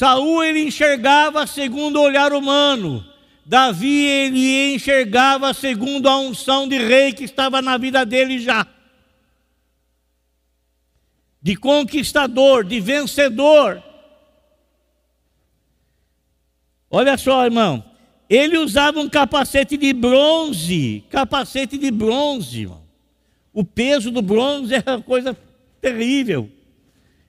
[0.00, 3.04] Saul ele enxergava segundo o olhar humano.
[3.44, 8.66] Davi ele enxergava segundo a unção de rei que estava na vida dele já.
[11.42, 13.82] De conquistador, de vencedor.
[16.90, 17.84] Olha só, irmão.
[18.26, 22.82] Ele usava um capacete de bronze, capacete de bronze, irmão.
[23.52, 25.36] O peso do bronze é uma coisa
[25.78, 26.50] terrível.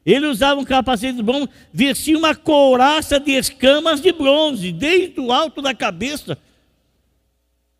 [0.06, 5.32] Ele usava um capacete de bronze, vestia uma couraça de escamas de bronze, desde o
[5.32, 6.38] alto da cabeça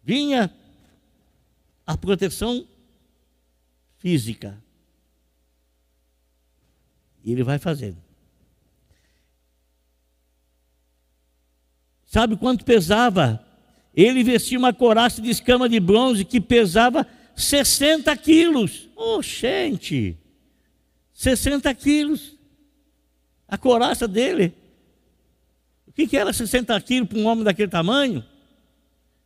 [0.04, 0.54] vinha
[1.86, 2.68] a proteção
[3.98, 4.62] física.
[7.24, 7.98] E ele vai fazendo.
[12.06, 13.46] Sabe quanto pesava?
[13.96, 18.90] Ele vestia uma coraça de escama de bronze que pesava 60 quilos.
[18.96, 20.18] Oh, gente!
[21.22, 22.34] 60 quilos.
[23.48, 24.56] A coraça dele.
[25.86, 28.26] O que, que era 60 quilos para um homem daquele tamanho?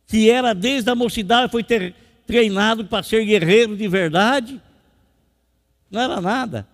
[0.06, 1.94] Que era desde a mocidade, foi ter,
[2.26, 4.60] treinado para ser guerreiro de verdade.
[5.90, 6.68] Não era nada.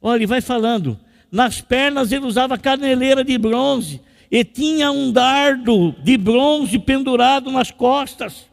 [0.00, 0.96] Olha, ele vai falando.
[1.28, 7.72] Nas pernas ele usava caneleira de bronze e tinha um dardo de bronze pendurado nas
[7.72, 8.46] costas.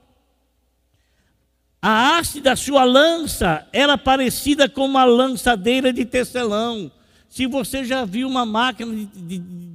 [1.81, 6.91] A haste da sua lança era parecida com uma lançadeira de tecelão.
[7.29, 9.71] Se você já viu uma máquina de, de, de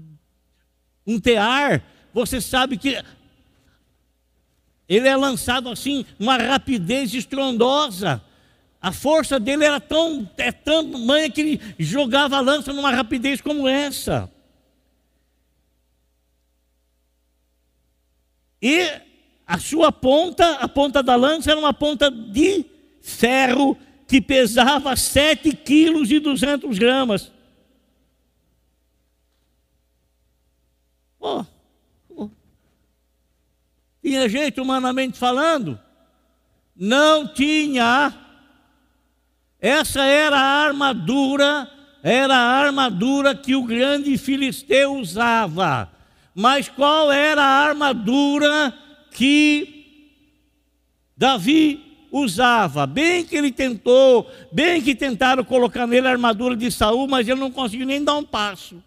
[1.07, 3.03] um tear, você sabe que
[4.87, 8.23] ele é lançado assim, uma rapidez estrondosa.
[8.83, 13.67] A força dele era tão, é tamanha que ele jogava a lança numa rapidez como
[13.67, 14.31] essa.
[18.61, 19.14] E
[19.47, 22.65] a sua ponta, a ponta da lança era uma ponta de
[23.03, 23.77] ferro
[24.07, 27.31] que pesava 7 quilos e 200 gramas.
[31.21, 31.45] Oh,
[32.11, 32.31] oh.
[34.03, 35.79] Tinha jeito humanamente falando?
[36.75, 38.15] Não tinha.
[39.61, 41.71] Essa era a armadura,
[42.03, 45.91] era a armadura que o grande filisteu usava.
[46.35, 48.84] Mas qual era a armadura
[49.15, 49.87] que
[51.17, 52.87] Davi usava?
[52.87, 57.41] Bem que ele tentou, bem que tentaram colocar nele a armadura de Saul, mas ele
[57.41, 58.83] não conseguiu nem dar um passo.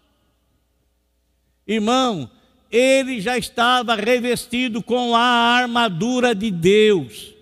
[1.66, 2.30] Irmão,
[2.70, 7.34] ele já estava revestido com a armadura de Deus.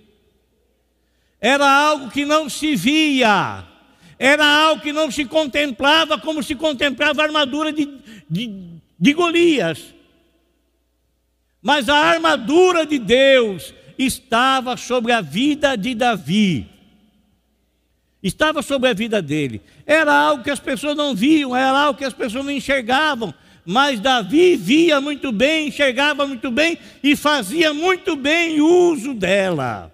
[1.41, 3.65] Era algo que não se via,
[4.19, 7.89] era algo que não se contemplava como se contemplava a armadura de,
[8.31, 9.96] de, de Golias.
[11.67, 16.65] Mas a armadura de Deus estava sobre a vida de Davi.
[18.23, 19.61] Estava sobre a vida dele.
[19.85, 23.99] Era algo que as pessoas não viam, era algo que as pessoas não enxergavam, mas
[23.99, 29.93] Davi via muito bem, enxergava muito bem e fazia muito bem uso dela.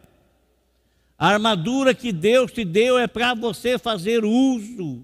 [1.18, 5.02] A armadura que Deus te deu é para você fazer uso.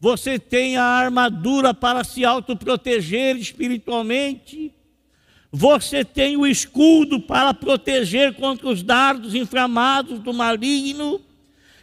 [0.00, 4.74] Você tem a armadura para se autoproteger espiritualmente.
[5.54, 11.20] Você tem o escudo para proteger contra os dardos inflamados do maligno.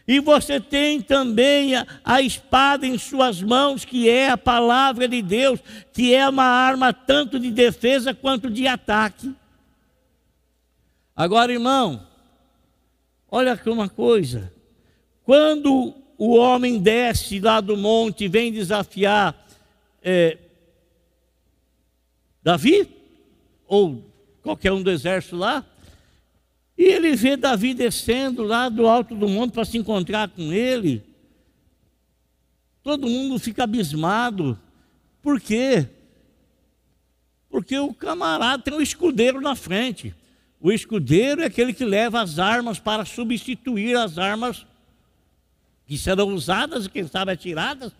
[0.07, 5.21] E você tem também a, a, espada em suas mãos, que é a palavra de
[5.21, 5.59] Deus,
[5.93, 9.31] que é uma arma tanto de defesa quanto de ataque.
[11.15, 12.07] Agora, irmão,
[13.29, 14.51] olha aqui uma coisa:
[15.23, 19.45] quando o homem desce lá do monte e vem desafiar
[20.01, 20.39] é,
[22.41, 22.98] Davi,
[23.69, 24.03] ou
[24.41, 25.63] qualquer um do exército lá,
[26.75, 31.03] e ele vê Davi descendo lá do alto do monte para se encontrar com ele.
[32.81, 34.57] Todo mundo fica abismado.
[35.21, 35.87] Por quê?
[37.49, 40.15] Porque o camarada tem um escudeiro na frente.
[40.59, 44.65] O escudeiro é aquele que leva as armas para substituir as armas
[45.85, 47.91] que serão usadas e quem sabe atiradas.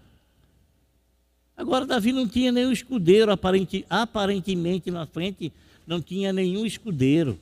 [1.59, 5.51] Agora Davi não tinha nenhum escudeiro, aparentemente na frente
[5.85, 7.37] não tinha nenhum escudeiro.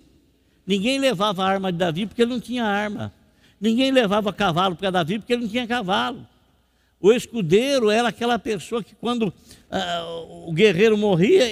[0.66, 3.14] Ninguém levava a arma de Davi porque ele não tinha arma.
[3.62, 6.26] Ninguém levava cavalo para Davi porque ele não tinha cavalo.
[7.00, 9.32] O escudeiro era aquela pessoa que, quando
[9.70, 10.04] ah,
[10.48, 11.46] o guerreiro morria,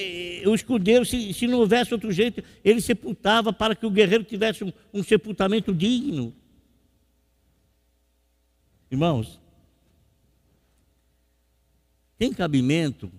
[0.49, 4.63] o escudeiro, se, se, não houvesse outro jeito, ele sepultava para que o guerreiro tivesse
[4.63, 6.33] um, um sepultamento digno.
[8.89, 9.39] Irmãos,
[12.17, 13.11] tem cabimento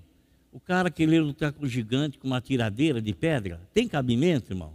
[0.53, 3.61] o cara querer lutar com o gigante com uma tiradeira de pedra?
[3.75, 4.73] Tem cabimento, irmão?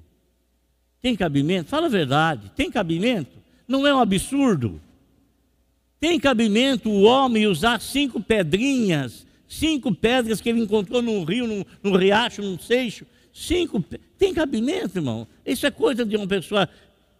[1.02, 1.70] Tem cabimento?
[1.70, 2.52] Fala a verdade.
[2.56, 3.32] Tem cabimento?
[3.68, 4.80] Não é um absurdo?
[6.00, 11.64] Tem cabimento o homem usar cinco pedrinhas, cinco pedras que ele encontrou num rio, num,
[11.82, 13.06] num riacho, num seixo?
[13.34, 13.84] Cinco.
[14.18, 15.28] Tem cabimento, irmão?
[15.44, 16.70] Isso é coisa de uma pessoa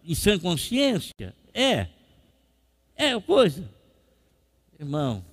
[0.04, 1.34] em sã consciência?
[1.52, 1.88] É.
[2.96, 3.68] É coisa.
[4.78, 5.24] Irmão,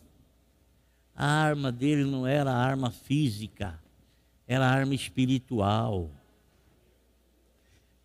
[1.20, 3.80] a arma dele não era arma física,
[4.48, 6.10] era arma espiritual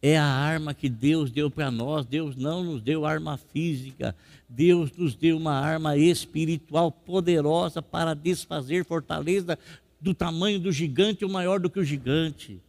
[0.06, 2.04] é a arma que Deus deu para nós.
[2.04, 4.14] Deus não nos deu arma física,
[4.46, 9.58] Deus nos deu uma arma espiritual poderosa para desfazer fortaleza
[9.98, 12.60] do tamanho do gigante ou maior do que o gigante.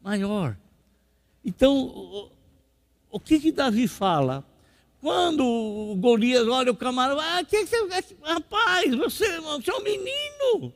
[0.00, 0.56] Maior.
[1.44, 2.30] Então, o,
[3.10, 4.44] o que que Davi fala?
[5.00, 9.82] Quando o Golias olha o camarada, ah, que que você, rapaz, você, você é um
[9.82, 10.72] menino.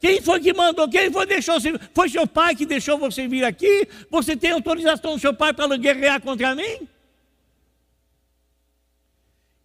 [0.00, 0.88] Quem foi que mandou?
[0.88, 1.78] Quem foi que deixou você?
[1.94, 3.86] Foi seu pai que deixou você vir aqui?
[4.10, 6.88] Você tem autorização do seu pai para guerrear contra mim?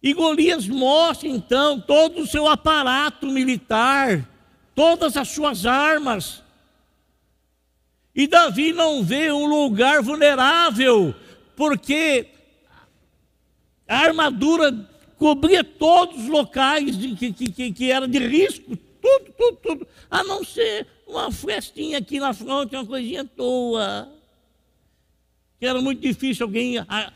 [0.02, 4.28] E Golias mostra então todo o seu aparato militar,
[4.74, 6.44] todas as suas armas.
[8.14, 11.14] E Davi não vê um lugar vulnerável,
[11.56, 12.35] porque
[13.88, 14.72] a armadura
[15.18, 20.22] cobria todos os locais de, que, que, que era de risco, tudo, tudo, tudo, a
[20.24, 24.12] não ser uma festinha aqui na fronte, uma coisinha toa.
[25.58, 27.12] Que era muito difícil alguém a,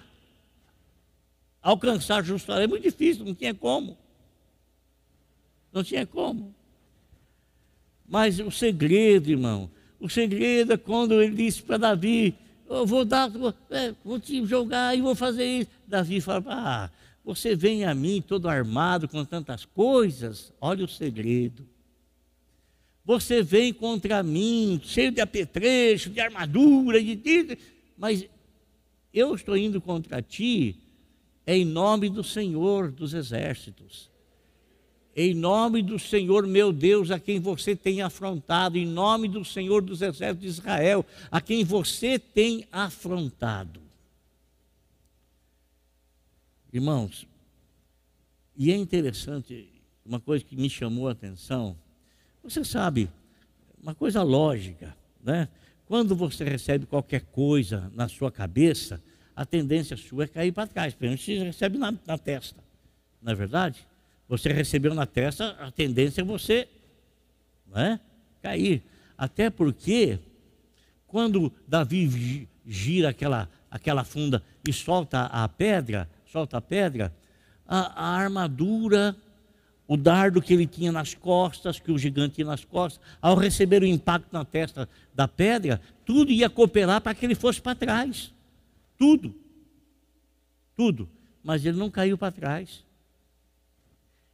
[1.63, 2.25] alcançar.
[2.61, 3.99] É muito difícil, não tinha como.
[5.73, 6.55] Não tinha como.
[8.09, 12.35] Mas o segredo, irmão, o segredo é quando ele disse para Davi:
[12.71, 15.71] Eu vou dar, vou, é, vou te jogar e vou fazer isso.
[15.89, 16.91] Davi fala: Ah,
[17.25, 20.53] você vem a mim todo armado com tantas coisas.
[20.61, 21.67] Olha o segredo.
[23.05, 27.59] Você vem contra mim, cheio de apetrecho, de armadura, de, de
[27.99, 28.25] mas
[29.13, 30.77] eu estou indo contra ti
[31.47, 34.10] em nome do Senhor dos exércitos
[35.15, 39.83] em nome do Senhor meu Deus, a quem você tem afrontado, em nome do Senhor
[39.83, 43.81] dos exércitos de Israel, a quem você tem afrontado.
[46.73, 47.27] Irmãos,
[48.57, 49.69] e é interessante,
[50.05, 51.77] uma coisa que me chamou a atenção,
[52.43, 53.11] você sabe,
[53.83, 55.49] uma coisa lógica, né?
[55.87, 59.03] Quando você recebe qualquer coisa na sua cabeça,
[59.35, 62.63] a tendência sua é cair para trás, principalmente se recebe na, na testa,
[63.21, 63.90] não é verdade?
[64.31, 66.69] Você recebeu na testa, a tendência é você
[67.75, 67.99] é,
[68.41, 68.81] cair.
[69.19, 70.21] Até porque,
[71.05, 77.13] quando Davi gira aquela, aquela funda e solta a pedra, solta a pedra,
[77.67, 79.17] a, a armadura,
[79.89, 83.83] o dardo que ele tinha nas costas, que o gigante tinha nas costas, ao receber
[83.83, 88.33] o impacto na testa da pedra, tudo ia cooperar para que ele fosse para trás.
[88.97, 89.35] Tudo.
[90.77, 91.09] Tudo.
[91.43, 92.89] Mas ele não caiu para trás.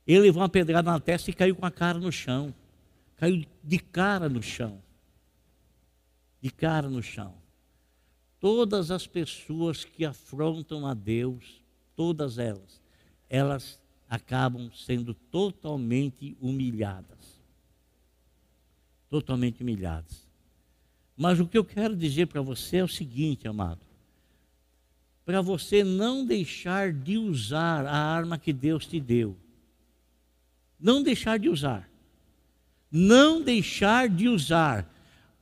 [0.07, 2.55] Ele levou uma pedrada na testa e caiu com a cara no chão.
[3.17, 4.81] Caiu de cara no chão.
[6.41, 7.35] De cara no chão.
[8.39, 11.61] Todas as pessoas que afrontam a Deus,
[11.97, 12.81] todas elas,
[13.29, 17.41] elas acabam sendo totalmente humilhadas.
[19.11, 20.25] Totalmente humilhadas.
[21.17, 23.81] Mas o que eu quero dizer para você é o seguinte, amado.
[25.25, 29.37] Para você não deixar de usar a arma que Deus te deu
[30.81, 31.89] não deixar de usar.
[32.91, 34.89] Não deixar de usar.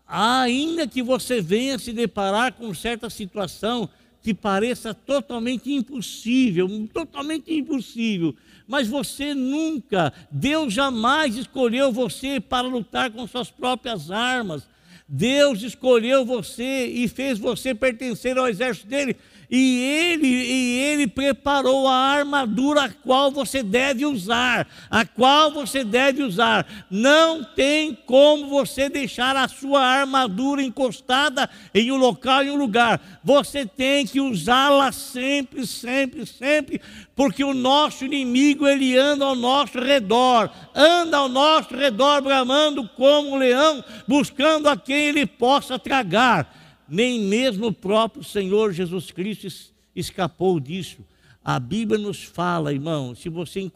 [0.06, 3.88] Ainda que você venha se deparar com certa situação
[4.22, 8.34] que pareça totalmente impossível, totalmente impossível,
[8.66, 14.66] mas você nunca, Deus jamais escolheu você para lutar com suas próprias armas.
[15.06, 19.14] Deus escolheu você e fez você pertencer ao exército dele
[19.56, 25.84] e ele, e ele preparou a armadura a qual você deve usar, a qual você
[25.84, 26.66] deve usar.
[26.90, 33.00] Não tem como você deixar a sua armadura encostada em um local, em um lugar.
[33.22, 36.80] Você tem que usá-la sempre, sempre, sempre,
[37.14, 43.30] porque o nosso inimigo ele anda ao nosso redor, anda ao nosso redor bramando como
[43.30, 49.72] um leão, buscando a quem ele possa tragar nem mesmo o próprio Senhor Jesus Cristo
[49.94, 51.04] escapou disso.
[51.44, 53.70] A Bíblia nos fala, irmão, se você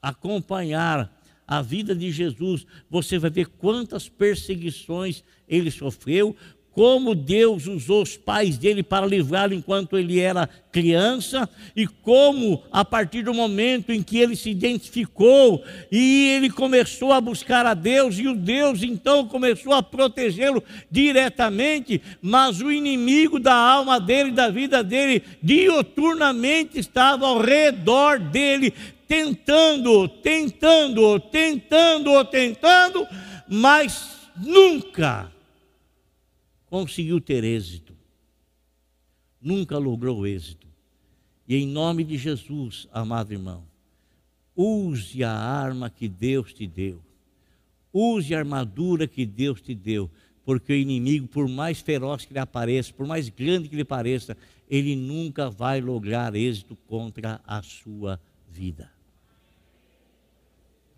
[0.00, 1.12] acompanhar
[1.46, 6.36] a vida de Jesus, você vai ver quantas perseguições ele sofreu,
[6.74, 12.84] como Deus usou os pais dele para livrá-lo enquanto ele era criança, e como, a
[12.84, 18.18] partir do momento em que ele se identificou e ele começou a buscar a Deus,
[18.18, 24.48] e o Deus então começou a protegê-lo diretamente, mas o inimigo da alma dele, da
[24.48, 28.74] vida dele, dioturnamente estava ao redor dele,
[29.06, 33.06] tentando, tentando, tentando, tentando,
[33.48, 35.32] mas nunca
[36.74, 37.96] conseguiu ter êxito.
[39.40, 40.66] Nunca logrou êxito.
[41.46, 43.62] E em nome de Jesus, amado irmão,
[44.56, 47.00] use a arma que Deus te deu.
[47.92, 50.10] Use a armadura que Deus te deu.
[50.44, 54.36] Porque o inimigo, por mais feroz que ele apareça, por mais grande que ele pareça,
[54.68, 58.20] ele nunca vai lograr êxito contra a sua
[58.50, 58.90] vida.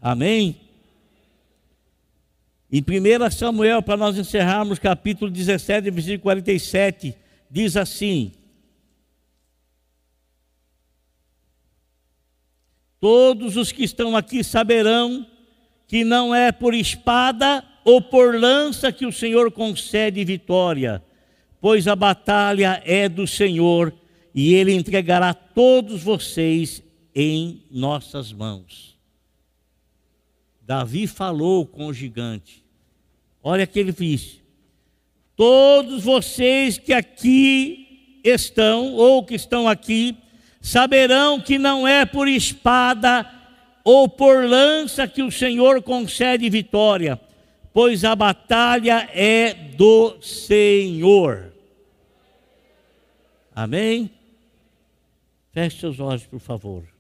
[0.01, 0.59] Amém?
[2.70, 7.14] Em 1 Samuel, para nós encerrarmos, capítulo 17, versículo 47,
[7.50, 8.32] diz assim:
[12.98, 15.24] Todos os que estão aqui saberão
[15.86, 21.00] que não é por espada ou por lança que o Senhor concede vitória,
[21.60, 23.94] pois a batalha é do Senhor
[24.34, 26.82] e ele entregará todos vocês
[27.14, 28.95] em nossas mãos.
[30.66, 32.64] Davi falou com o gigante.
[33.40, 34.40] Olha que ele disse:
[35.36, 40.16] Todos vocês que aqui estão ou que estão aqui
[40.60, 43.30] saberão que não é por espada
[43.84, 47.20] ou por lança que o Senhor concede vitória,
[47.72, 51.52] pois a batalha é do Senhor.
[53.54, 54.10] Amém?
[55.52, 56.95] Feche seus olhos, por favor.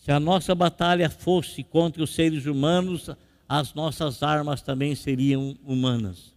[0.00, 3.10] Se a nossa batalha fosse contra os seres humanos,
[3.46, 6.34] as nossas armas também seriam humanas.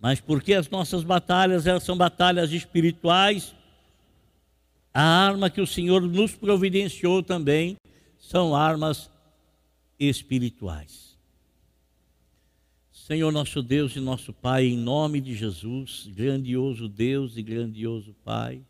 [0.00, 3.54] Mas porque as nossas batalhas elas são batalhas espirituais,
[4.92, 7.76] a arma que o Senhor nos providenciou também
[8.18, 9.08] são armas
[9.96, 11.09] espirituais.
[13.10, 18.62] Senhor nosso Deus e nosso Pai, em nome de Jesus, grandioso Deus e grandioso Pai,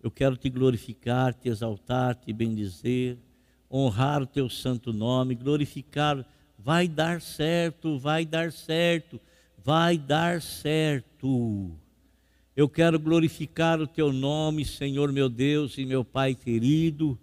[0.00, 3.18] eu quero te glorificar, te exaltar, te bendizer,
[3.68, 6.24] honrar o teu santo nome, glorificar.
[6.56, 9.20] Vai dar certo, vai dar certo
[9.64, 11.76] vai dar certo.
[12.54, 17.18] Eu quero glorificar o teu nome, Senhor meu Deus e meu Pai querido,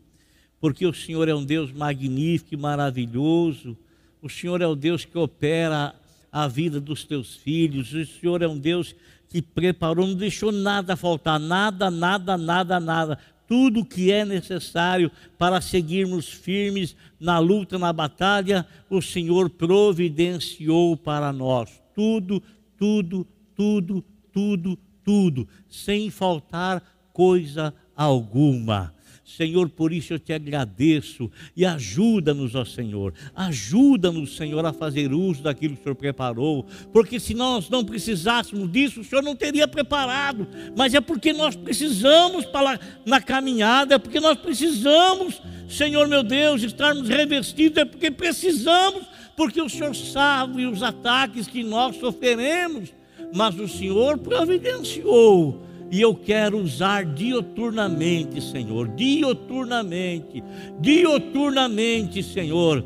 [0.60, 3.78] porque o Senhor é um Deus magnífico e maravilhoso.
[4.22, 5.96] O Senhor é o Deus que opera
[6.34, 7.94] a vida dos teus filhos.
[7.94, 8.96] O Senhor é um Deus
[9.30, 13.20] que preparou, não deixou nada faltar, nada, nada, nada, nada.
[13.48, 21.32] Tudo que é necessário para seguirmos firmes na luta, na batalha, o Senhor providenciou para
[21.32, 22.42] nós tudo,
[22.78, 26.82] tudo, tudo, tudo, tudo, sem faltar
[27.12, 28.94] coisa alguma.
[29.26, 33.14] Senhor, por isso eu te agradeço e ajuda-nos, ó Senhor.
[33.34, 38.72] Ajuda-nos, Senhor, a fazer uso daquilo que o Senhor preparou, porque se nós não precisássemos
[38.72, 40.48] disso, o Senhor não teria preparado.
[40.76, 46.62] Mas é porque nós precisamos para na caminhada, é porque nós precisamos, Senhor meu Deus,
[46.62, 49.04] estarmos revestidos, é porque precisamos
[49.36, 52.94] porque o Senhor sabe os ataques que nós sofreremos,
[53.34, 55.64] mas o Senhor providenciou.
[55.94, 60.44] E eu quero usar dioturnamente, Senhor, dioturnamente,
[60.80, 62.84] dioturnamente, Senhor,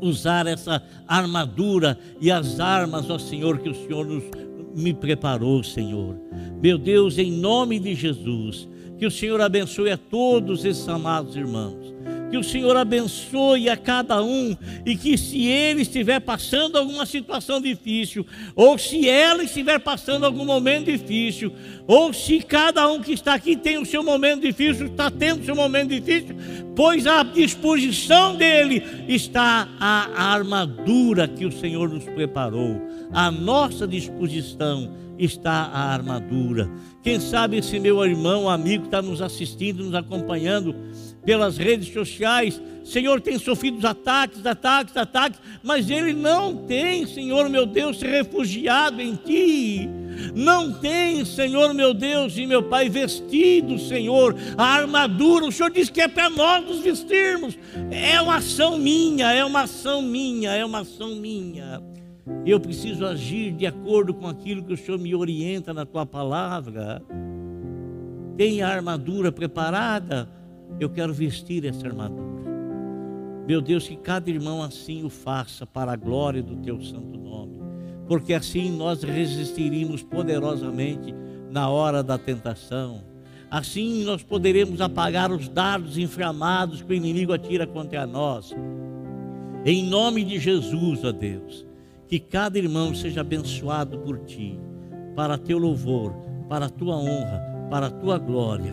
[0.00, 4.22] usar essa armadura e as armas, ó Senhor, que o Senhor nos,
[4.76, 6.14] me preparou, Senhor.
[6.62, 11.92] Meu Deus, em nome de Jesus, que o Senhor abençoe a todos esses amados irmãos
[12.30, 14.56] que o Senhor abençoe a cada um
[14.86, 18.24] e que se ele estiver passando alguma situação difícil,
[18.54, 21.52] ou se ela estiver passando algum momento difícil,
[21.86, 25.44] ou se cada um que está aqui tem o seu momento difícil, está tendo o
[25.44, 26.36] seu momento difícil,
[26.76, 32.80] pois à disposição dele está a armadura que o Senhor nos preparou,
[33.12, 36.70] à nossa disposição está a armadura.
[37.02, 40.74] Quem sabe esse meu irmão, amigo, está nos assistindo, nos acompanhando
[41.24, 42.60] pelas redes sociais.
[42.84, 49.00] Senhor tem sofrido ataques, ataques, ataques, mas ele não tem, Senhor meu Deus, se refugiado
[49.00, 49.88] em Ti.
[50.34, 55.46] Não tem, Senhor meu Deus e meu Pai, vestido, Senhor, a armadura.
[55.46, 57.56] O Senhor diz que é para nós nos vestirmos.
[57.90, 61.80] É uma ação minha, é uma ação minha, é uma ação minha.
[62.44, 67.02] Eu preciso agir de acordo com aquilo que o Senhor me orienta na tua palavra.
[68.36, 70.28] Tem a armadura preparada
[70.80, 72.40] eu quero vestir essa armadura.
[73.46, 77.60] Meu Deus, que cada irmão assim o faça para a glória do teu santo nome,
[78.08, 81.14] porque assim nós resistiríamos poderosamente
[81.50, 83.02] na hora da tentação.
[83.50, 88.54] Assim nós poderemos apagar os dardos inflamados que o inimigo atira contra nós.
[89.66, 91.66] Em nome de Jesus, ó Deus,
[92.08, 94.58] que cada irmão seja abençoado por ti,
[95.14, 96.14] para teu louvor,
[96.48, 98.72] para tua honra, para tua glória.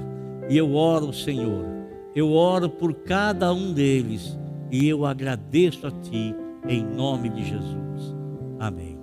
[0.49, 1.76] E eu oro, Senhor,
[2.17, 4.35] eu oro por cada um deles
[4.71, 6.35] e eu agradeço a Ti
[6.67, 8.15] em nome de Jesus.
[8.59, 8.96] Amém.